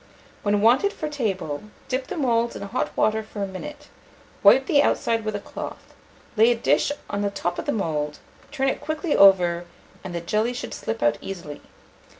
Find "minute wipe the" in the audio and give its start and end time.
3.47-4.81